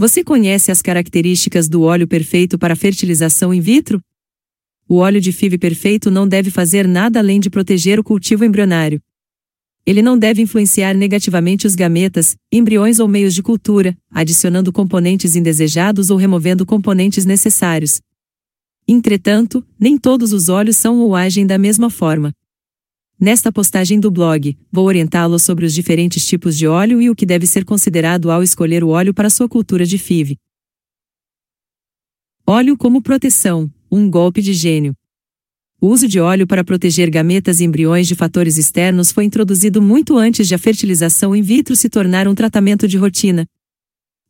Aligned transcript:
Você 0.00 0.24
conhece 0.24 0.72
as 0.72 0.80
características 0.80 1.68
do 1.68 1.82
óleo 1.82 2.08
perfeito 2.08 2.58
para 2.58 2.74
fertilização 2.74 3.52
in 3.52 3.60
vitro? 3.60 4.02
O 4.88 4.94
óleo 4.96 5.20
de 5.20 5.30
FIV 5.30 5.58
perfeito 5.58 6.10
não 6.10 6.26
deve 6.26 6.50
fazer 6.50 6.88
nada 6.88 7.18
além 7.18 7.38
de 7.38 7.50
proteger 7.50 8.00
o 8.00 8.02
cultivo 8.02 8.42
embrionário. 8.42 8.98
Ele 9.84 10.00
não 10.00 10.18
deve 10.18 10.40
influenciar 10.40 10.94
negativamente 10.94 11.66
os 11.66 11.74
gametas, 11.74 12.34
embriões 12.50 12.98
ou 12.98 13.06
meios 13.06 13.34
de 13.34 13.42
cultura, 13.42 13.94
adicionando 14.10 14.72
componentes 14.72 15.36
indesejados 15.36 16.08
ou 16.08 16.16
removendo 16.16 16.64
componentes 16.64 17.26
necessários. 17.26 18.00
Entretanto, 18.88 19.62
nem 19.78 19.98
todos 19.98 20.32
os 20.32 20.48
óleos 20.48 20.78
são 20.78 20.98
ou 21.00 21.14
agem 21.14 21.46
da 21.46 21.58
mesma 21.58 21.90
forma. 21.90 22.32
Nesta 23.20 23.52
postagem 23.52 24.00
do 24.00 24.10
blog, 24.10 24.56
vou 24.72 24.86
orientá-lo 24.86 25.38
sobre 25.38 25.66
os 25.66 25.74
diferentes 25.74 26.26
tipos 26.26 26.56
de 26.56 26.66
óleo 26.66 27.02
e 27.02 27.10
o 27.10 27.14
que 27.14 27.26
deve 27.26 27.46
ser 27.46 27.66
considerado 27.66 28.30
ao 28.30 28.42
escolher 28.42 28.82
o 28.82 28.88
óleo 28.88 29.12
para 29.12 29.28
sua 29.28 29.46
cultura 29.46 29.84
de 29.84 29.98
FIV. 29.98 30.38
Óleo 32.46 32.78
como 32.78 33.02
proteção, 33.02 33.70
um 33.92 34.08
golpe 34.08 34.40
de 34.40 34.54
gênio. 34.54 34.94
O 35.78 35.88
uso 35.88 36.08
de 36.08 36.18
óleo 36.18 36.46
para 36.46 36.64
proteger 36.64 37.10
gametas 37.10 37.60
e 37.60 37.64
embriões 37.64 38.08
de 38.08 38.14
fatores 38.14 38.56
externos 38.56 39.12
foi 39.12 39.24
introduzido 39.24 39.82
muito 39.82 40.16
antes 40.16 40.48
de 40.48 40.54
a 40.54 40.58
fertilização 40.58 41.36
in 41.36 41.42
vitro 41.42 41.76
se 41.76 41.90
tornar 41.90 42.26
um 42.26 42.34
tratamento 42.34 42.88
de 42.88 42.96
rotina. 42.96 43.44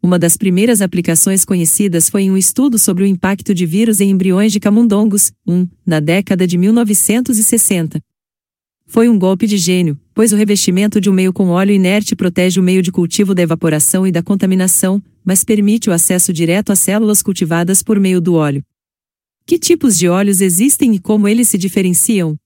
Uma 0.02 0.18
das 0.18 0.36
primeiras 0.36 0.82
aplicações 0.82 1.44
conhecidas 1.44 2.10
foi 2.10 2.22
em 2.22 2.30
um 2.32 2.36
estudo 2.36 2.76
sobre 2.76 3.04
o 3.04 3.06
impacto 3.06 3.54
de 3.54 3.66
vírus 3.66 4.00
em 4.00 4.10
embriões 4.10 4.50
de 4.50 4.58
camundongos, 4.58 5.30
um, 5.46 5.68
na 5.86 6.00
década 6.00 6.44
de 6.44 6.58
1960. 6.58 8.00
Foi 8.92 9.08
um 9.08 9.16
golpe 9.16 9.46
de 9.46 9.56
gênio, 9.56 9.96
pois 10.12 10.32
o 10.32 10.36
revestimento 10.36 11.00
de 11.00 11.08
um 11.08 11.12
meio 11.12 11.32
com 11.32 11.50
óleo 11.50 11.72
inerte 11.72 12.16
protege 12.16 12.58
o 12.58 12.62
meio 12.62 12.82
de 12.82 12.90
cultivo 12.90 13.36
da 13.36 13.40
evaporação 13.40 14.04
e 14.04 14.10
da 14.10 14.20
contaminação, 14.20 15.00
mas 15.24 15.44
permite 15.44 15.88
o 15.88 15.92
acesso 15.92 16.32
direto 16.32 16.72
às 16.72 16.80
células 16.80 17.22
cultivadas 17.22 17.84
por 17.84 18.00
meio 18.00 18.20
do 18.20 18.34
óleo. 18.34 18.64
Que 19.46 19.60
tipos 19.60 19.96
de 19.96 20.08
óleos 20.08 20.40
existem 20.40 20.92
e 20.92 20.98
como 20.98 21.28
eles 21.28 21.48
se 21.48 21.56
diferenciam? 21.56 22.36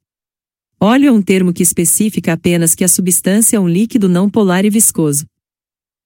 Óleo 0.78 1.08
é 1.08 1.12
um 1.12 1.22
termo 1.22 1.50
que 1.50 1.62
especifica 1.62 2.34
apenas 2.34 2.74
que 2.74 2.84
a 2.84 2.88
substância 2.88 3.56
é 3.56 3.60
um 3.60 3.66
líquido 3.66 4.06
não 4.06 4.28
polar 4.28 4.66
e 4.66 4.70
viscoso. 4.70 5.24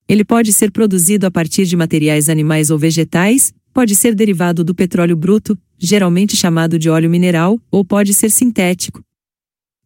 Ele 0.09 0.25
pode 0.25 0.53
ser 0.53 0.71
produzido 0.71 1.27
a 1.27 1.33
partir 1.33 1.65
de 1.65 1.77
materiais 1.77 2.29
animais 2.29 2.71
ou 2.71 2.79
vegetais, 2.79 3.53
pode 3.75 3.97
ser 3.97 4.15
derivado 4.15 4.63
do 4.63 4.73
petróleo 4.73 5.17
bruto, 5.17 5.59
geralmente 5.77 6.37
chamado 6.37 6.79
de 6.79 6.89
óleo 6.89 7.11
mineral, 7.11 7.61
ou 7.73 7.85
pode 7.85 8.15
ser 8.15 8.31
sintético, 8.31 9.03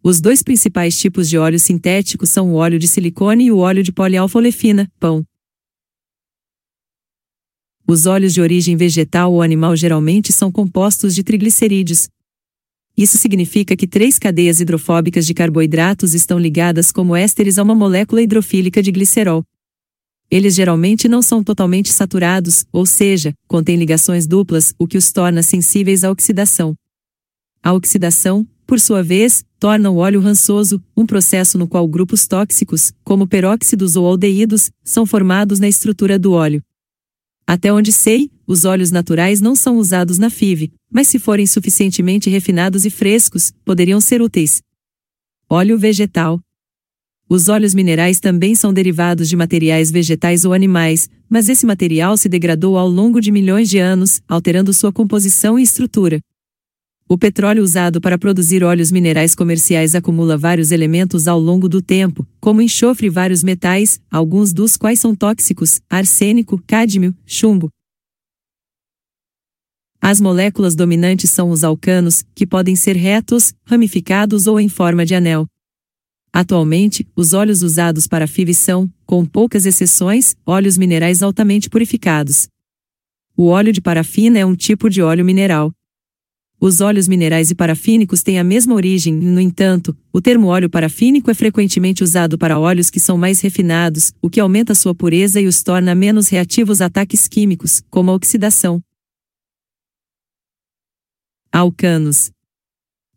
os 0.03 0.21
dois 0.21 0.43
principais 0.43 0.99
tipos 0.99 1.29
de 1.29 1.39
óleo 1.39 1.61
sintético 1.61 2.27
são 2.27 2.53
o 2.53 2.55
óleo 2.55 2.79
de 2.79 2.89
silicone 2.89 3.45
e 3.45 3.53
o 3.53 3.59
óleo 3.59 3.85
de 3.85 3.93
polialfolefina, 3.93 4.91
pão. 4.99 5.25
Os 7.87 8.07
óleos 8.07 8.35
de 8.35 8.41
origem 8.41 8.77
vegetal 8.77 9.33
ou 9.33 9.43
animal 9.43 9.77
geralmente 9.77 10.33
são 10.33 10.51
compostos 10.51 11.15
de 11.15 11.23
triglicerídeos. 11.23 12.09
Isso 12.97 13.17
significa 13.17 13.77
que 13.77 13.87
três 13.87 14.19
cadeias 14.19 14.61
hidrofóbicas 14.61 15.25
de 15.25 15.35
carboidratos 15.35 16.15
estão 16.15 16.39
ligadas 16.39 16.91
como 16.91 17.15
ésteres 17.15 17.57
a 17.59 17.63
uma 17.63 17.75
molécula 17.75 18.23
hidrofílica 18.23 18.83
de 18.83 18.91
glicerol. 18.91 19.45
Eles 20.31 20.55
geralmente 20.55 21.09
não 21.09 21.23
são 21.23 21.45
totalmente 21.45 21.93
saturados, 21.93 22.65
ou 22.73 22.87
seja, 22.87 23.35
contêm 23.47 23.77
ligações 23.77 24.27
duplas, 24.27 24.75
o 24.79 24.87
que 24.87 24.97
os 24.99 25.13
torna 25.13 25.43
sensíveis 25.43 26.03
à 26.05 26.11
oxidação. 26.11 26.75
A 27.63 27.73
oxidação, 27.73 28.47
por 28.73 28.81
sua 28.81 29.03
vez, 29.03 29.45
torna 29.61 29.91
o 29.91 29.99
óleo 29.99 30.19
rançoso, 30.19 30.83
um 30.97 31.05
processo 31.05 31.59
no 31.59 31.69
qual 31.69 31.87
grupos 31.87 32.27
tóxicos, 32.27 32.91
como 33.05 33.27
peróxidos 33.27 33.97
ou 33.97 34.07
aldeídos, 34.07 34.71
são 34.83 35.05
formados 35.05 35.61
na 35.61 35.69
estrutura 35.69 36.19
do 36.19 36.33
óleo. 36.33 36.63
Até 37.47 37.71
onde 37.71 37.93
sei, 37.93 38.31
os 38.47 38.65
óleos 38.65 38.91
naturais 38.91 39.43
não 39.43 39.55
são 39.55 39.77
usados 39.77 40.17
na 40.17 40.31
FIV, 40.31 40.73
mas 40.91 41.07
se 41.07 41.19
forem 41.19 41.47
suficientemente 41.47 42.31
refinados 42.31 42.87
e 42.87 42.89
frescos, 42.89 43.53
poderiam 43.63 44.01
ser 44.01 44.23
úteis. 44.23 44.63
Óleo 45.51 45.79
vegetal. 45.79 46.41
Os 47.29 47.51
óleos 47.51 47.75
minerais 47.75 48.21
também 48.21 48.55
são 48.55 48.73
derivados 48.73 49.29
de 49.29 49.37
materiais 49.37 49.91
vegetais 49.91 50.47
ou 50.47 50.55
animais, 50.55 51.11
mas 51.29 51.51
esse 51.51 51.67
material 51.67 52.17
se 52.17 52.27
degradou 52.27 52.79
ao 52.79 52.89
longo 52.89 53.21
de 53.21 53.31
milhões 53.31 53.69
de 53.69 53.77
anos, 53.77 54.23
alterando 54.27 54.73
sua 54.73 54.91
composição 54.91 55.59
e 55.59 55.63
estrutura. 55.63 56.23
O 57.13 57.19
petróleo 57.19 57.63
usado 57.63 58.01
para 58.01 58.17
produzir 58.17 58.65
óleos 58.65 58.91
minerais 58.91 59.35
comerciais 59.35 59.95
acumula 59.95 60.39
vários 60.39 60.71
elementos 60.71 61.29
ao 61.29 61.39
longo 61.39 61.69
do 61.69 61.83
tempo, 61.83 62.27
como 62.41 62.63
enxofre 62.63 63.09
e 63.09 63.11
vários 63.11 63.45
metais, 63.45 64.01
alguns 64.11 64.51
dos 64.51 64.79
quais 64.79 64.99
são 64.99 65.15
tóxicos: 65.15 65.83
arsênico, 65.91 66.59
cádmio, 66.67 67.15
chumbo. 67.27 67.69
As 70.01 70.23
moléculas 70.23 70.75
dominantes 70.75 71.29
são 71.29 71.51
os 71.51 71.63
alcanos, 71.63 72.25
que 72.35 72.47
podem 72.47 72.75
ser 72.75 72.97
retos, 72.97 73.53
ramificados 73.67 74.47
ou 74.47 74.59
em 74.59 74.71
forma 74.71 75.05
de 75.05 75.15
anel. 75.15 75.47
Atualmente, 76.33 77.07
os 77.15 77.35
óleos 77.35 77.63
usados 77.63 78.07
para 78.07 78.27
FIV 78.27 78.55
são, 78.55 78.91
com 79.05 79.27
poucas 79.27 79.67
exceções, 79.67 80.35
óleos 80.47 80.79
minerais 80.79 81.23
altamente 81.23 81.69
purificados. 81.69 82.49
O 83.37 83.49
óleo 83.49 83.71
de 83.71 83.83
parafina 83.83 84.39
é 84.39 84.47
um 84.47 84.57
tipo 84.57 84.89
de 84.89 85.03
óleo 85.03 85.27
mineral. 85.27 85.75
Os 86.65 86.81
óleos 86.81 87.09
minerais 87.09 87.51
e 87.51 87.57
parafínicos 87.57 88.23
têm 88.23 88.39
a 88.39 88.45
mesma 88.45 88.73
origem, 88.73 89.13
no 89.13 89.41
entanto, 89.41 89.97
o 90.13 90.21
termo 90.21 90.47
óleo 90.47 90.71
parafínico 90.71 91.29
é 91.29 91.35
frequentemente 91.35 92.05
usado 92.05 92.39
para 92.39 92.57
óleos 92.57 92.89
que 92.89 93.01
são 93.01 93.19
mais 93.19 93.41
refinados, 93.41 94.13
o 94.23 94.31
que 94.31 94.39
aumenta 94.39 94.73
sua 94.73 94.95
pureza 94.95 95.41
e 95.41 95.49
os 95.49 95.61
torna 95.65 95.93
menos 95.93 96.29
reativos 96.29 96.81
a 96.81 96.87
ataques 96.87 97.27
químicos, 97.27 97.83
como 97.91 98.13
a 98.13 98.15
oxidação. 98.15 98.81
Alcanos. 101.51 102.31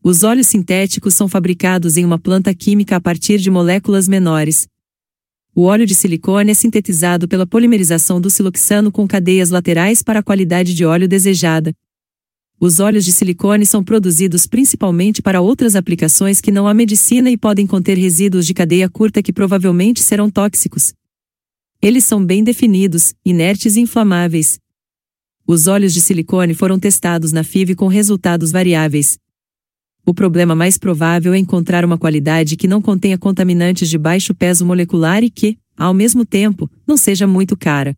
Os 0.01 0.23
óleos 0.23 0.47
sintéticos 0.47 1.13
são 1.13 1.27
fabricados 1.27 1.97
em 1.97 2.03
uma 2.03 2.17
planta 2.17 2.51
química 2.51 2.95
a 2.95 3.00
partir 3.00 3.38
de 3.38 3.51
moléculas 3.51 4.07
menores. 4.07 4.67
O 5.53 5.66
óleo 5.66 5.85
de 5.85 5.94
silicone 5.94 6.50
é 6.50 6.56
sintetizado 6.56 7.27
pela 7.27 7.45
polimerização 7.45 8.19
do 8.19 8.31
siloxano 8.31 8.91
com 8.91 9.07
cadeias 9.07 9.51
laterais 9.51 10.01
para 10.01 10.22
a 10.22 10.23
qualidade 10.23 10.73
de 10.73 10.83
óleo 10.83 11.07
desejada. 11.07 11.75
Os 12.59 12.79
óleos 12.79 13.03
de 13.03 13.11
silicone 13.11 13.66
são 13.66 13.83
produzidos 13.83 14.47
principalmente 14.47 15.21
para 15.21 15.41
outras 15.41 15.75
aplicações 15.75 16.39
que 16.39 16.51
não 16.51 16.67
a 16.67 16.73
medicina 16.73 17.29
e 17.29 17.38
podem 17.38 17.67
conter 17.67 17.97
resíduos 17.97 18.45
de 18.47 18.53
cadeia 18.53 18.89
curta 18.89 19.21
que 19.21 19.33
provavelmente 19.33 20.01
serão 20.01 20.29
tóxicos. 20.29 20.94
Eles 21.81 22.05
são 22.05 22.25
bem 22.25 22.44
definidos, 22.44 23.13
inertes 23.25 23.75
e 23.75 23.81
inflamáveis. 23.81 24.57
Os 25.45 25.67
óleos 25.67 25.94
de 25.94 26.01
silicone 26.01 26.53
foram 26.53 26.79
testados 26.79 27.31
na 27.31 27.44
FIV 27.44 27.75
com 27.75 27.88
resultados 27.88 28.51
variáveis. 28.51 29.19
O 30.05 30.13
problema 30.13 30.55
mais 30.55 30.77
provável 30.77 31.33
é 31.33 31.38
encontrar 31.38 31.83
uma 31.83 31.97
qualidade 31.97 32.55
que 32.55 32.67
não 32.67 32.81
contenha 32.81 33.17
contaminantes 33.17 33.89
de 33.89 33.97
baixo 33.97 34.33
peso 34.33 34.65
molecular 34.65 35.23
e 35.23 35.29
que, 35.29 35.57
ao 35.77 35.94
mesmo 35.94 36.25
tempo, 36.25 36.69
não 36.88 36.95
seja 36.95 37.27
muito 37.27 37.57
cara. 37.57 37.95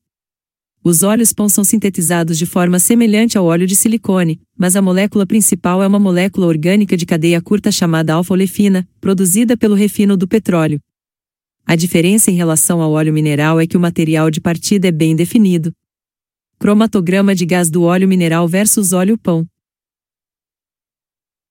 Os 0.90 1.03
óleos 1.03 1.34
POM 1.34 1.50
são 1.50 1.66
sintetizados 1.66 2.38
de 2.38 2.46
forma 2.46 2.80
semelhante 2.80 3.38
ao 3.38 3.44
óleo 3.44 3.68
de 3.68 3.75
silicone, 3.75 4.40
mas 4.58 4.74
a 4.74 4.81
molécula 4.81 5.25
principal 5.25 5.84
é 5.84 5.88
uma 5.88 6.00
molécula 6.00 6.48
orgânica 6.48 6.96
de 6.96 7.06
cadeia 7.06 7.42
curta 7.42 7.70
chamada 7.74 8.14
alfa-olefina, 8.14 8.88
produzida 9.02 9.58
pelo 9.58 9.76
refino 9.76 10.16
do 10.16 10.26
petróleo. 10.26 10.80
A 11.66 11.76
diferença 11.76 12.31
em 12.31 12.36
relação 12.36 12.81
ao 12.81 12.94
óleo 12.94 13.12
mineral 13.12 13.59
é 13.59 13.68
que 13.68 13.76
o 13.76 13.80
material 13.81 14.31
de 14.31 14.40
partida 14.40 14.88
é 14.88 14.92
bem 14.94 15.14
definido. 15.14 15.74
Cromatograma 16.58 17.36
de 17.36 17.46
gás 17.46 17.70
do 17.70 17.84
óleo 17.84 18.08
mineral 18.08 18.47
versus 18.47 18.94
óleo 18.94 19.18
pão. 19.18 19.46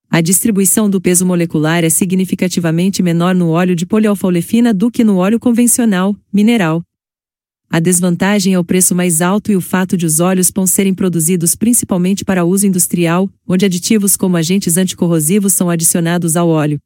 A 0.09 0.19
distribuição 0.19 0.89
do 0.89 0.99
peso 0.99 1.27
molecular 1.27 1.83
é 1.83 1.91
significativamente 1.91 3.03
menor 3.03 3.35
no 3.35 3.49
óleo 3.49 3.75
de 3.75 3.85
polialfa-olefina 3.85 4.73
do 4.73 4.89
que 4.89 5.03
no 5.03 5.17
óleo 5.17 5.39
convencional, 5.39 6.15
mineral. 6.33 6.86
A 7.69 7.79
desvantagem 7.79 8.53
é 8.53 8.59
o 8.59 8.63
preço 8.63 8.95
mais 8.95 9.21
alto 9.21 9.51
e 9.51 9.55
o 9.55 9.61
fato 9.61 9.97
de 9.97 10.05
os 10.05 10.19
óleos 10.19 10.49
POM 10.49 10.65
serem 10.65 10.93
produzidos 10.93 11.53
principalmente 11.53 12.23
para 12.23 12.45
uso 12.45 12.65
industrial, 12.65 13.29
onde 13.45 13.65
aditivos 13.65 14.15
como 14.15 14.37
agentes 14.37 14.77
anticorrosivos 14.77 15.53
são 15.53 15.69
adicionados 15.69 16.37
ao 16.37 16.47
óleo. 16.47 16.81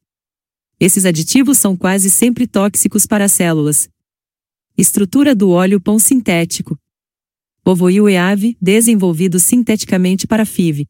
Esses 0.79 1.05
aditivos 1.05 1.59
são 1.59 1.77
quase 1.77 2.09
sempre 2.09 2.47
tóxicos 2.47 3.05
para 3.05 3.25
as 3.25 3.31
células. 3.31 3.87
Estrutura 4.75 5.35
do 5.35 5.51
óleo 5.51 5.79
POM 5.79 5.99
sintético. 5.99 6.75
Ovoil 7.63 8.09
EAV, 8.09 8.57
desenvolvido 8.59 9.39
sinteticamente 9.39 10.25
para 10.25 10.45
FIV. 10.45 10.87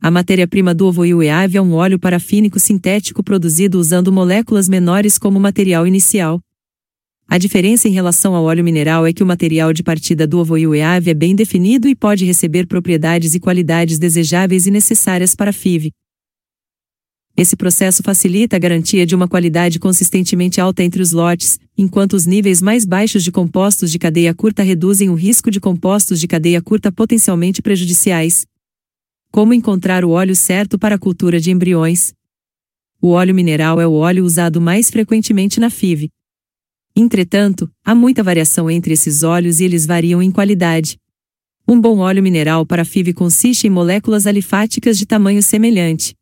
A 0.00 0.10
matéria-prima 0.10 0.72
do 0.72 0.86
ovoil 0.86 1.20
EAV 1.20 1.56
é 1.56 1.60
um 1.60 1.74
óleo 1.74 1.98
parafínico 1.98 2.60
sintético 2.60 3.22
produzido 3.22 3.78
usando 3.78 4.12
moléculas 4.12 4.68
menores 4.68 5.18
como 5.18 5.40
material 5.40 5.86
inicial. 5.86 6.40
A 7.32 7.38
diferença 7.38 7.86
em 7.86 7.92
relação 7.92 8.34
ao 8.34 8.42
óleo 8.42 8.64
mineral 8.64 9.06
é 9.06 9.12
que 9.12 9.22
o 9.22 9.26
material 9.26 9.72
de 9.72 9.84
partida 9.84 10.26
do 10.26 10.40
ovoil 10.40 10.74
EAV 10.74 11.10
é 11.10 11.14
bem 11.14 11.32
definido 11.32 11.86
e 11.86 11.94
pode 11.94 12.24
receber 12.24 12.66
propriedades 12.66 13.36
e 13.36 13.38
qualidades 13.38 14.00
desejáveis 14.00 14.66
e 14.66 14.70
necessárias 14.72 15.32
para 15.36 15.52
FIV. 15.52 15.92
Esse 17.36 17.54
processo 17.54 18.02
facilita 18.02 18.56
a 18.56 18.58
garantia 18.58 19.06
de 19.06 19.14
uma 19.14 19.28
qualidade 19.28 19.78
consistentemente 19.78 20.60
alta 20.60 20.82
entre 20.82 21.00
os 21.00 21.12
lotes, 21.12 21.60
enquanto 21.78 22.14
os 22.14 22.26
níveis 22.26 22.60
mais 22.60 22.84
baixos 22.84 23.22
de 23.22 23.30
compostos 23.30 23.92
de 23.92 23.98
cadeia 24.00 24.34
curta 24.34 24.64
reduzem 24.64 25.08
o 25.08 25.14
risco 25.14 25.52
de 25.52 25.60
compostos 25.60 26.18
de 26.18 26.26
cadeia 26.26 26.60
curta 26.60 26.90
potencialmente 26.90 27.62
prejudiciais. 27.62 28.44
Como 29.30 29.54
encontrar 29.54 30.04
o 30.04 30.10
óleo 30.10 30.34
certo 30.34 30.76
para 30.76 30.96
a 30.96 30.98
cultura 30.98 31.38
de 31.38 31.52
embriões? 31.52 32.12
O 33.00 33.10
óleo 33.10 33.36
mineral 33.36 33.80
é 33.80 33.86
o 33.86 33.92
óleo 33.92 34.24
usado 34.24 34.60
mais 34.60 34.90
frequentemente 34.90 35.60
na 35.60 35.70
FIV. 35.70 36.10
Entretanto, 36.94 37.70
há 37.84 37.94
muita 37.94 38.22
variação 38.22 38.70
entre 38.70 38.92
esses 38.92 39.22
óleos 39.22 39.60
e 39.60 39.64
eles 39.64 39.86
variam 39.86 40.22
em 40.22 40.30
qualidade. 40.30 40.98
Um 41.66 41.80
bom 41.80 41.98
óleo 41.98 42.22
mineral 42.22 42.66
para 42.66 42.84
FIV 42.84 43.12
consiste 43.12 43.66
em 43.66 43.70
moléculas 43.70 44.26
alifáticas 44.26 44.98
de 44.98 45.06
tamanho 45.06 45.42
semelhante. 45.42 46.14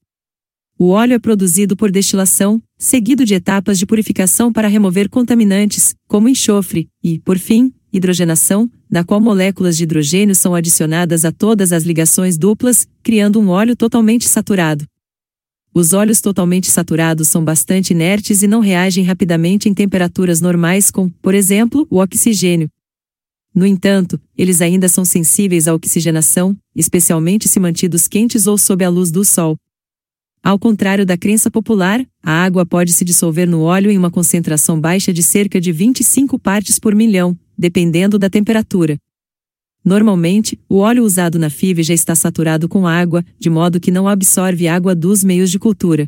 O 0.79 0.91
óleo 0.91 1.15
é 1.15 1.19
produzido 1.19 1.77
por 1.77 1.91
destilação, 1.91 2.63
seguido 2.77 3.25
de 3.25 3.35
etapas 3.35 3.79
de 3.79 3.87
purificação 3.87 4.53
para 4.53 4.69
remover 4.69 5.09
contaminantes, 5.09 5.95
como 6.07 6.29
enxofre, 6.29 6.89
e, 7.03 7.19
por 7.19 7.39
fim, 7.39 7.73
hidrogenação, 7.93 8.71
na 8.89 9.03
qual 9.03 9.21
moléculas 9.21 9.77
de 9.77 9.83
hidrogênio 9.83 10.35
são 10.35 10.55
adicionadas 10.55 11.25
a 11.25 11.33
todas 11.33 11.73
as 11.73 11.83
ligações 11.83 12.39
duplas, 12.39 12.87
criando 13.03 13.41
um 13.41 13.49
óleo 13.49 13.75
totalmente 13.75 14.29
saturado. 14.29 14.85
Os 15.79 15.93
óleos 15.93 16.21
totalmente 16.21 16.69
saturados 16.73 17.29
são 17.29 17.45
bastante 17.45 17.93
inertes 17.93 18.43
e 18.43 18.49
não 18.49 18.59
reagem 18.59 19.05
rapidamente 19.05 19.69
em 19.69 19.73
temperaturas 19.73 20.41
normais 20.41 20.91
com, 20.91 21.09
por 21.09 21.35
exemplo, 21.35 21.87
o 21.89 21.99
oxigênio. 21.99 22.69
No 23.55 23.65
entanto, 23.65 24.21
eles 24.37 24.61
ainda 24.61 24.89
são 24.89 25.05
sensíveis 25.05 25.69
à 25.69 25.75
oxigenação, 25.77 26.57
especialmente 26.75 27.47
se 27.47 27.61
mantidos 27.61 28.09
quentes 28.09 28.49
ou 28.49 28.59
sob 28.59 28.85
a 28.85 28.89
luz 28.89 29.13
do 29.13 29.25
sol. 29.25 29.57
Ao 30.43 30.59
contrário 30.59 31.07
da 31.07 31.17
crença 31.17 31.49
popular, 31.49 32.05
a 32.21 32.43
água 32.43 32.67
pode 32.67 32.93
se 32.93 33.05
dissolver 33.05 33.49
no 33.49 33.61
óleo 33.61 33.89
em 33.89 33.97
uma 33.97 34.11
concentração 34.11 34.81
baixa 34.81 35.13
de 35.13 35.23
cerca 35.23 35.61
de 35.61 35.71
25 35.71 36.41
partes 36.41 36.81
por 36.81 36.93
milhão, 36.93 37.39
dependendo 37.57 38.19
da 38.19 38.29
temperatura. 38.29 38.99
Normalmente, 39.89 40.61
o 40.69 40.81
óleo 40.81 41.03
usado 41.03 41.39
na 41.39 41.49
FIV 41.49 41.83
já 41.83 41.95
está 41.95 42.15
saturado 42.15 42.69
com 42.69 42.87
água, 42.87 43.25
de 43.39 43.49
modo 43.49 43.81
que 43.81 43.91
não 43.91 44.07
absorve 44.07 44.69
água 44.69 44.95
dos 44.95 45.25
meios 45.25 45.51
de 45.51 45.59
cultura. 45.59 46.07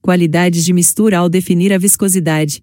Qualidades 0.00 0.64
de 0.64 0.72
mistura 0.72 1.18
ao 1.18 1.28
definir 1.28 1.74
a 1.74 1.78
viscosidade. 1.78 2.62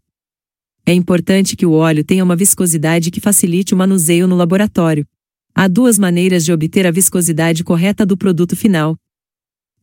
É 0.87 0.91
importante 0.91 1.55
que 1.55 1.67
o 1.67 1.73
óleo 1.73 2.03
tenha 2.03 2.23
uma 2.23 2.35
viscosidade 2.35 3.11
que 3.11 3.21
facilite 3.21 3.75
o 3.75 3.77
manuseio 3.77 4.27
no 4.27 4.35
laboratório. 4.35 5.05
Há 5.53 5.67
duas 5.67 5.99
maneiras 5.99 6.43
de 6.43 6.51
obter 6.51 6.87
a 6.87 6.91
viscosidade 6.91 7.63
correta 7.63 8.03
do 8.03 8.17
produto 8.17 8.55
final, 8.55 8.97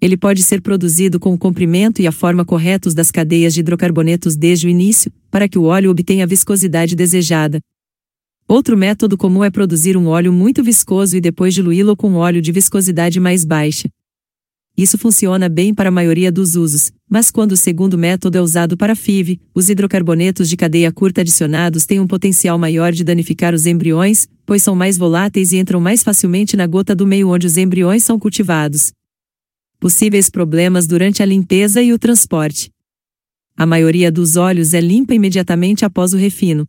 ele 0.01 0.17
pode 0.17 0.43
ser 0.43 0.63
produzido 0.63 1.21
com 1.21 1.35
o 1.35 1.39
comprimento 1.39 2.01
e 2.01 2.07
a 2.07 2.13
forma 2.13 2.43
corretos 2.43 2.95
das 2.95 3.11
cadeias 3.11 3.53
de 3.53 3.61
hidrocarbonetos 3.61 4.35
desde 4.35 4.67
o 4.67 4.71
início, 4.71 5.13
para 5.31 5.47
que 5.47 5.59
o 5.59 5.65
óleo 5.65 5.91
obtenha 5.91 6.25
a 6.25 6.27
viscosidade 6.27 6.97
desejada. 6.97 7.61
Outro 8.51 8.77
método 8.77 9.17
comum 9.17 9.45
é 9.45 9.49
produzir 9.49 9.97
um 9.97 10.09
óleo 10.09 10.33
muito 10.33 10.61
viscoso 10.65 11.17
e 11.17 11.21
depois 11.21 11.55
diluí-lo 11.55 11.95
com 11.95 12.15
óleo 12.15 12.43
de 12.43 12.51
viscosidade 12.51 13.21
mais 13.21 13.45
baixa. 13.45 13.89
Isso 14.77 14.99
funciona 14.99 15.49
bem 15.49 15.73
para 15.73 15.89
a 15.89 15.93
maioria 15.93 16.33
dos 16.33 16.57
usos, 16.57 16.91
mas 17.09 17.31
quando 17.31 17.53
o 17.53 17.57
segundo 17.57 17.97
método 17.97 18.37
é 18.37 18.41
usado 18.41 18.77
para 18.77 18.97
FIV, 18.97 19.41
os 19.55 19.71
hidrocarbonetos 19.71 20.49
de 20.49 20.57
cadeia 20.57 20.91
curta 20.91 21.21
adicionados 21.21 21.87
têm 21.87 22.01
um 22.01 22.09
potencial 22.09 22.59
maior 22.59 22.91
de 22.91 23.05
danificar 23.05 23.55
os 23.55 23.67
embriões, 23.67 24.27
pois 24.45 24.65
são 24.65 24.75
mais 24.75 24.99
voláteis 24.99 25.53
e 25.53 25.59
entram 25.59 25.81
mais 25.81 26.03
facilmente 26.03 26.57
na 26.57 26.67
gota 26.67 26.93
do 26.93 27.07
meio 27.07 27.29
onde 27.29 27.47
os 27.47 27.57
embriões 27.57 28.03
são 28.03 28.19
cultivados 28.19 28.93
possíveis 29.79 30.29
problemas 30.29 30.89
durante 30.89 31.23
a 31.23 31.25
limpeza 31.25 31.81
e 31.81 31.93
o 31.93 31.99
transporte. 32.01 32.69
A 33.57 33.65
maioria 33.65 34.11
dos 34.11 34.35
óleos 34.35 34.75
é 34.75 34.81
limpa 34.81 35.15
imediatamente 35.15 35.85
após 35.85 36.13
o 36.13 36.17
refino. 36.17 36.67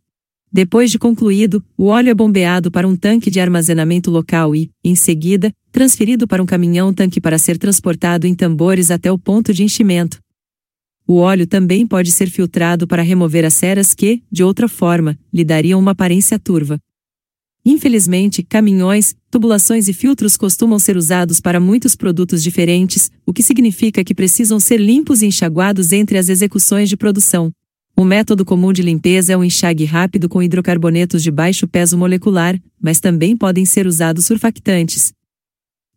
Depois 0.52 0.90
de 0.90 0.98
concluído, 0.98 1.64
o 1.78 1.86
óleo 1.86 2.10
é 2.10 2.14
bombeado 2.14 2.70
para 2.70 2.86
um 2.86 2.94
tanque 2.94 3.30
de 3.30 3.40
armazenamento 3.40 4.10
local 4.10 4.54
e, 4.54 4.70
em 4.84 4.94
seguida, 4.94 5.50
transferido 5.70 6.28
para 6.28 6.42
um 6.42 6.46
caminhão-tanque 6.46 7.22
para 7.22 7.38
ser 7.38 7.56
transportado 7.56 8.26
em 8.26 8.34
tambores 8.34 8.90
até 8.90 9.10
o 9.10 9.18
ponto 9.18 9.54
de 9.54 9.62
enchimento. 9.62 10.20
O 11.06 11.14
óleo 11.14 11.46
também 11.46 11.86
pode 11.86 12.12
ser 12.12 12.28
filtrado 12.28 12.86
para 12.86 13.02
remover 13.02 13.46
as 13.46 13.54
ceras 13.54 13.94
que, 13.94 14.22
de 14.30 14.44
outra 14.44 14.68
forma, 14.68 15.18
lhe 15.32 15.42
dariam 15.42 15.80
uma 15.80 15.92
aparência 15.92 16.38
turva. 16.38 16.78
Infelizmente, 17.64 18.42
caminhões, 18.42 19.14
tubulações 19.30 19.88
e 19.88 19.92
filtros 19.94 20.36
costumam 20.36 20.78
ser 20.78 20.98
usados 20.98 21.40
para 21.40 21.60
muitos 21.60 21.96
produtos 21.96 22.42
diferentes, 22.42 23.10
o 23.24 23.32
que 23.32 23.42
significa 23.42 24.04
que 24.04 24.14
precisam 24.14 24.60
ser 24.60 24.78
limpos 24.78 25.22
e 25.22 25.26
enxaguados 25.26 25.92
entre 25.92 26.18
as 26.18 26.28
execuções 26.28 26.88
de 26.88 26.96
produção. 26.96 27.52
Um 27.96 28.04
método 28.04 28.44
comum 28.44 28.72
de 28.72 28.82
limpeza 28.82 29.34
é 29.34 29.36
o 29.36 29.44
enxague 29.44 29.84
rápido 29.84 30.28
com 30.28 30.42
hidrocarbonetos 30.42 31.22
de 31.22 31.30
baixo 31.30 31.68
peso 31.68 31.96
molecular, 31.98 32.58
mas 32.80 33.00
também 33.00 33.36
podem 33.36 33.66
ser 33.66 33.86
usados 33.86 34.26
surfactantes. 34.26 35.12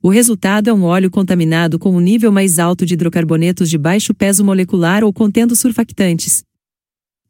O 0.02 0.10
resultado 0.10 0.70
é 0.70 0.74
um 0.74 0.84
óleo 0.84 1.10
contaminado 1.10 1.80
com 1.80 1.96
um 1.96 2.00
nível 2.00 2.32
mais 2.32 2.60
alto 2.60 2.86
de 2.86 2.94
hidrocarbonetos 2.94 3.70
de 3.70 3.78
baixo 3.78 4.14
peso 4.14 4.44
molecular 4.44 5.04
ou 5.04 5.12
contendo 5.12 5.56
surfactantes. 5.56 6.44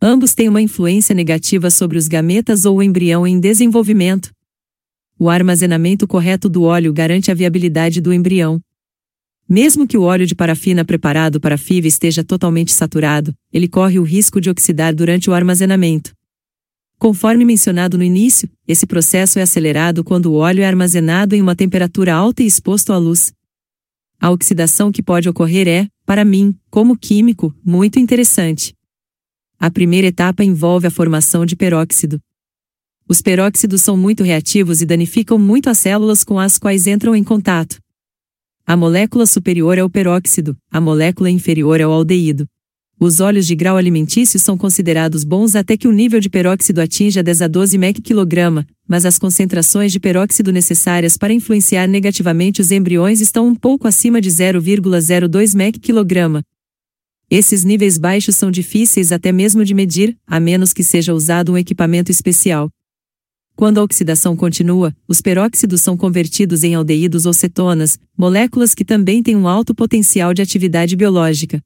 Ambos 0.01 0.33
têm 0.33 0.49
uma 0.49 0.61
influência 0.61 1.15
negativa 1.15 1.69
sobre 1.69 1.97
os 1.97 2.07
gametas 2.07 2.65
ou 2.65 2.77
o 2.77 2.83
embrião 2.83 3.25
em 3.25 3.39
desenvolvimento. 3.39 4.31
O 5.17 5.29
armazenamento 5.29 6.05
correto 6.05 6.49
do 6.49 6.63
óleo 6.63 6.91
garante 6.91 7.31
a 7.31 7.33
viabilidade 7.33 8.01
do 8.01 8.11
embrião. 8.11 8.59
Mesmo 9.47 9.87
que 9.87 9.97
o 9.97 10.01
óleo 10.01 10.25
de 10.25 10.33
parafina 10.33 10.83
preparado 10.83 11.39
para 11.39 11.57
FIV 11.57 11.87
esteja 11.87 12.23
totalmente 12.23 12.71
saturado, 12.71 13.33
ele 13.53 13.67
corre 13.67 13.99
o 13.99 14.03
risco 14.03 14.41
de 14.41 14.49
oxidar 14.49 14.93
durante 14.93 15.29
o 15.29 15.33
armazenamento. 15.33 16.13
Conforme 16.97 17.45
mencionado 17.45 17.97
no 17.97 18.03
início, 18.03 18.49
esse 18.67 18.87
processo 18.87 19.37
é 19.37 19.43
acelerado 19.43 20.03
quando 20.03 20.27
o 20.27 20.35
óleo 20.35 20.63
é 20.63 20.65
armazenado 20.65 21.35
em 21.35 21.41
uma 21.41 21.55
temperatura 21.55 22.15
alta 22.15 22.41
e 22.41 22.47
exposto 22.47 22.91
à 22.91 22.97
luz. 22.97 23.33
A 24.19 24.31
oxidação 24.31 24.91
que 24.91 25.03
pode 25.03 25.29
ocorrer 25.29 25.67
é, 25.67 25.87
para 26.05 26.25
mim, 26.25 26.55
como 26.71 26.97
químico, 26.97 27.53
muito 27.63 27.99
interessante. 27.99 28.73
A 29.59 29.69
primeira 29.69 30.07
etapa 30.07 30.43
envolve 30.43 30.87
a 30.87 30.91
formação 30.91 31.45
de 31.45 31.55
peróxido. 31.55 32.19
Os 33.07 33.21
peróxidos 33.21 33.83
são 33.83 33.95
muito 33.95 34.23
reativos 34.23 34.81
e 34.81 34.85
danificam 34.85 35.37
muito 35.37 35.69
as 35.69 35.77
células 35.77 36.23
com 36.23 36.39
as 36.39 36.57
quais 36.57 36.87
entram 36.87 37.15
em 37.15 37.23
contato. 37.23 37.77
A 38.67 38.75
molécula 38.75 39.25
superior 39.25 39.77
é 39.77 39.83
o 39.83 39.89
peróxido, 39.89 40.57
a 40.71 40.81
molécula 40.81 41.29
inferior 41.29 41.79
é 41.79 41.85
o 41.85 41.91
aldeído. 41.91 42.47
Os 42.99 43.19
óleos 43.19 43.45
de 43.45 43.55
grau 43.55 43.77
alimentício 43.77 44.39
são 44.39 44.57
considerados 44.57 45.23
bons 45.23 45.55
até 45.55 45.77
que 45.77 45.87
o 45.87 45.91
nível 45.91 46.19
de 46.19 46.29
peróxido 46.29 46.81
atinja 46.81 47.21
10 47.21 47.41
a 47.43 47.47
12 47.47 47.77
mEq/kg, 47.77 48.65
mas 48.87 49.05
as 49.05 49.19
concentrações 49.19 49.91
de 49.91 49.99
peróxido 49.99 50.51
necessárias 50.51 51.17
para 51.17 51.33
influenciar 51.33 51.87
negativamente 51.87 52.61
os 52.61 52.71
embriões 52.71 53.21
estão 53.21 53.47
um 53.47 53.53
pouco 53.53 53.87
acima 53.87 54.19
de 54.19 54.29
0,02 54.29 55.53
mEq/kg, 55.53 56.43
esses 57.29 57.63
níveis 57.63 57.97
baixos 57.97 58.35
são 58.35 58.51
difíceis 58.51 59.11
até 59.11 59.31
mesmo 59.31 59.65
de 59.65 59.73
medir, 59.73 60.15
a 60.27 60.39
menos 60.39 60.71
que 60.71 60.83
seja 60.83 61.13
usado 61.13 61.51
um 61.51 61.57
equipamento 61.57 62.11
especial. 62.11 62.69
Quando 63.55 63.77
a 63.77 63.83
oxidação 63.83 64.35
continua, 64.35 64.93
os 65.07 65.21
peróxidos 65.21 65.79
são 65.79 65.95
convertidos 65.95 66.63
em 66.63 66.75
aldeídos 66.75 67.25
ou 67.25 67.33
cetonas, 67.33 67.97
moléculas 68.17 68.73
que 68.73 68.83
também 68.83 69.23
têm 69.23 69.35
um 69.35 69.47
alto 69.47 69.73
potencial 69.73 70.33
de 70.33 70.41
atividade 70.41 70.95
biológica. 70.97 71.61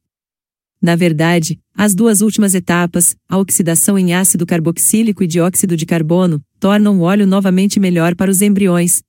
Na 0.80 0.96
verdade, 0.96 1.60
as 1.76 1.96
duas 1.96 2.22
últimas 2.22 2.54
etapas, 2.54 3.16
a 3.28 3.38
oxidação 3.40 3.98
em 3.98 4.14
ácido 4.14 4.46
carboxílico 4.46 5.24
e 5.24 5.28
dióxido 5.28 5.76
de 5.76 5.86
carbono, 5.86 6.40
tornam 6.60 7.00
o 7.00 7.02
óleo 7.02 7.26
novamente 7.26 7.80
melhor 7.80 8.16
para 8.16 8.30
os 8.30 8.42
embriões, 8.42 9.02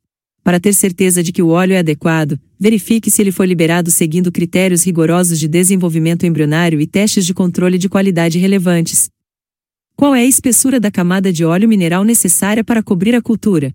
para 0.42 0.58
ter 0.58 0.72
certeza 0.72 1.22
de 1.22 1.32
que 1.32 1.42
o 1.42 1.48
óleo 1.48 1.74
é 1.74 1.78
adequado, 1.78 2.40
verifique 2.58 3.10
se 3.10 3.20
ele 3.20 3.30
foi 3.30 3.46
liberado 3.46 3.90
seguindo 3.90 4.32
critérios 4.32 4.84
rigorosos 4.84 5.38
de 5.38 5.46
desenvolvimento 5.46 6.24
embrionário 6.24 6.80
e 6.80 6.86
testes 6.86 7.26
de 7.26 7.34
controle 7.34 7.76
de 7.76 7.90
qualidade 7.90 8.38
relevantes. 8.38 9.10
Qual 10.00 10.14
é 10.14 10.20
a 10.20 10.24
espessura 10.24 10.80
da 10.80 10.90
camada 10.90 11.30
de 11.30 11.44
óleo 11.44 11.68
mineral 11.68 12.04
necessária 12.04 12.64
para 12.64 12.82
cobrir 12.82 13.14
a 13.14 13.20
cultura? 13.20 13.70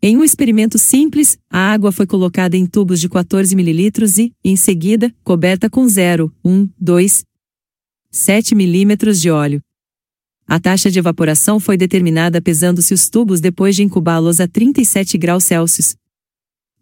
Em 0.00 0.16
um 0.16 0.22
experimento 0.22 0.78
simples, 0.78 1.36
a 1.50 1.72
água 1.72 1.90
foi 1.90 2.06
colocada 2.06 2.56
em 2.56 2.64
tubos 2.64 3.00
de 3.00 3.08
14 3.08 3.52
ml 3.52 3.90
e, 4.20 4.32
em 4.44 4.54
seguida, 4.54 5.12
coberta 5.24 5.68
com 5.68 5.88
0, 5.88 6.32
1, 6.44 6.68
2, 6.78 7.24
7 8.08 8.54
milímetros 8.54 9.20
de 9.20 9.32
óleo. 9.32 9.60
A 10.46 10.60
taxa 10.60 10.88
de 10.88 11.00
evaporação 11.00 11.58
foi 11.58 11.76
determinada 11.76 12.40
pesando-se 12.40 12.94
os 12.94 13.10
tubos 13.10 13.40
depois 13.40 13.74
de 13.74 13.82
incubá-los 13.82 14.38
a 14.38 14.46
37 14.46 15.18
graus 15.18 15.42
Celsius. 15.42 15.96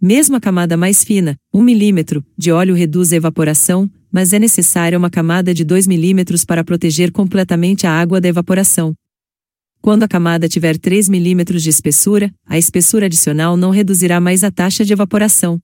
Mesmo 0.02 0.37
a 0.37 0.40
camada 0.40 0.78
mais 0.78 1.04
fina, 1.04 1.37
1 1.52 1.62
milímetro, 1.62 2.25
de 2.35 2.50
óleo 2.50 2.75
reduz 2.75 3.12
a 3.12 3.16
evaporação, 3.16 3.90
mas 4.11 4.33
é 4.33 4.38
necessária 4.38 4.97
uma 4.97 5.11
camada 5.11 5.52
de 5.52 5.62
2 5.62 5.87
milímetros 5.87 6.42
para 6.42 6.64
proteger 6.64 7.12
completamente 7.12 7.87
a 7.87 7.92
água 7.92 8.19
da 8.19 8.26
evaporação. 8.26 8.95
Quando 9.83 10.02
a 10.02 10.09
camada 10.09 10.49
tiver 10.49 10.78
3 10.78 11.07
milímetros 11.07 11.62
de 11.62 11.69
espessura, 11.69 12.33
a 12.47 12.57
espessura 12.57 13.07
adicional 13.07 13.59
não 13.59 13.69
reduzirá 13.69 14.19
mais 14.19 14.42
a 14.42 14.50
taxa 14.50 14.87
de 14.87 14.92
evaporação. 14.95 15.61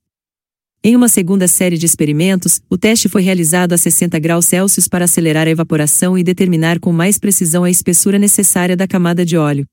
Em 0.85 0.95
uma 0.95 1.09
segunda 1.09 1.49
série 1.49 1.79
de 1.79 1.87
experimentos, 1.87 2.61
o 2.69 2.77
teste 2.77 3.09
foi 3.09 3.23
realizado 3.23 3.73
a 3.73 3.79
60 3.79 4.19
graus 4.19 4.45
Celsius 4.45 4.87
para 4.87 5.07
acelerar 5.07 5.47
a 5.47 5.51
evaporação 5.51 6.17
e 6.17 6.23
determinar 6.23 6.79
com 6.79 6.93
mais 6.93 7.19
precisão 7.19 7.65
a 7.65 7.71
espessura 7.71 8.19
necessária 8.19 8.77
da 8.77 8.87
camada 8.87 9.25
de 9.25 9.39
óleo. 9.39 9.67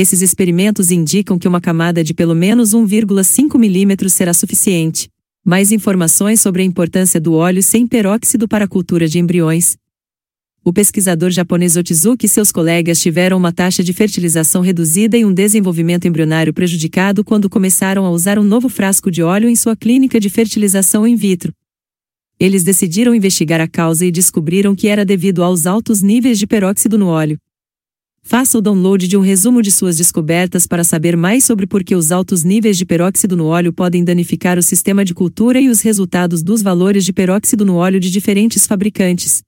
Esses 0.00 0.22
experimentos 0.22 0.92
indicam 0.92 1.36
que 1.40 1.48
uma 1.48 1.60
camada 1.60 2.04
de 2.04 2.14
pelo 2.14 2.32
menos 2.32 2.70
1,5 2.70 3.56
mm 3.56 4.08
será 4.08 4.32
suficiente. 4.32 5.08
Mais 5.44 5.72
informações 5.72 6.40
sobre 6.40 6.62
a 6.62 6.64
importância 6.64 7.20
do 7.20 7.32
óleo 7.32 7.60
sem 7.60 7.84
peróxido 7.84 8.46
para 8.46 8.66
a 8.66 8.68
cultura 8.68 9.08
de 9.08 9.18
embriões, 9.18 9.76
o 10.64 10.72
pesquisador 10.72 11.30
japonês 11.30 11.74
Otizuki 11.74 12.26
e 12.26 12.28
seus 12.28 12.52
colegas 12.52 13.00
tiveram 13.00 13.36
uma 13.36 13.50
taxa 13.50 13.82
de 13.82 13.92
fertilização 13.92 14.62
reduzida 14.62 15.18
e 15.18 15.24
um 15.24 15.34
desenvolvimento 15.34 16.06
embrionário 16.06 16.54
prejudicado 16.54 17.24
quando 17.24 17.50
começaram 17.50 18.06
a 18.06 18.10
usar 18.10 18.38
um 18.38 18.44
novo 18.44 18.68
frasco 18.68 19.10
de 19.10 19.20
óleo 19.20 19.48
em 19.48 19.56
sua 19.56 19.74
clínica 19.74 20.20
de 20.20 20.30
fertilização 20.30 21.08
in 21.08 21.16
vitro. 21.16 21.52
Eles 22.38 22.62
decidiram 22.62 23.16
investigar 23.16 23.60
a 23.60 23.66
causa 23.66 24.06
e 24.06 24.12
descobriram 24.12 24.76
que 24.76 24.86
era 24.86 25.04
devido 25.04 25.42
aos 25.42 25.66
altos 25.66 26.02
níveis 26.02 26.38
de 26.38 26.46
peróxido 26.46 26.96
no 26.96 27.08
óleo. 27.08 27.36
Faça 28.22 28.58
o 28.58 28.60
download 28.60 29.08
de 29.08 29.16
um 29.16 29.20
resumo 29.20 29.62
de 29.62 29.72
suas 29.72 29.96
descobertas 29.96 30.66
para 30.66 30.84
saber 30.84 31.16
mais 31.16 31.44
sobre 31.44 31.66
por 31.66 31.82
que 31.82 31.94
os 31.94 32.12
altos 32.12 32.44
níveis 32.44 32.76
de 32.76 32.84
peróxido 32.84 33.36
no 33.36 33.46
óleo 33.46 33.72
podem 33.72 34.04
danificar 34.04 34.58
o 34.58 34.62
sistema 34.62 35.04
de 35.04 35.14
cultura 35.14 35.60
e 35.60 35.68
os 35.68 35.80
resultados 35.80 36.42
dos 36.42 36.60
valores 36.60 37.04
de 37.04 37.12
peróxido 37.12 37.64
no 37.64 37.76
óleo 37.76 37.98
de 37.98 38.10
diferentes 38.10 38.66
fabricantes. 38.66 39.47